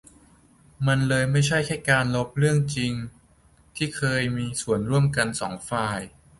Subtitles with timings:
[0.87, 2.93] มันเลยไม่ใช่แค่การลบเรื่องจริง
[3.75, 4.45] ที่เคยมี
[4.89, 5.99] ร่วมกันสองฝ่าย